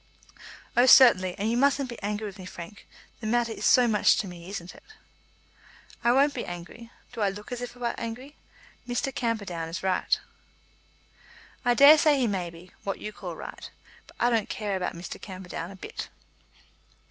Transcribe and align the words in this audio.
"Oh, 0.75 0.87
certainly; 0.87 1.35
and 1.37 1.47
you 1.51 1.55
mustn't 1.55 1.87
be 1.87 2.01
angry 2.01 2.25
with 2.25 2.39
me, 2.39 2.45
Frank. 2.45 2.87
The 3.19 3.27
matter 3.27 3.51
is 3.51 3.65
so 3.67 3.87
much 3.87 4.17
to 4.17 4.27
me; 4.27 4.49
isn't 4.49 4.73
it?" 4.73 4.81
"I 6.03 6.11
won't 6.11 6.33
be 6.33 6.43
angry. 6.43 6.89
Do 7.13 7.21
I 7.21 7.29
look 7.29 7.51
as 7.51 7.61
if 7.61 7.77
I 7.77 7.81
were 7.81 7.93
angry? 7.99 8.35
Mr. 8.87 9.13
Camperdown 9.13 9.69
is 9.69 9.83
right." 9.83 10.19
"I 11.63 11.75
daresay 11.75 12.17
he 12.17 12.25
may 12.25 12.49
be 12.49 12.71
what 12.83 12.97
you 12.97 13.13
call 13.13 13.35
right. 13.35 13.69
But 14.07 14.15
I 14.19 14.31
don't 14.31 14.49
care 14.49 14.75
about 14.75 14.95
Mr. 14.95 15.21
Camperdown 15.21 15.69
a 15.69 15.75
bit." 15.75 16.09